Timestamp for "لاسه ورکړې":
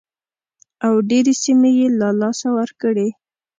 2.21-3.07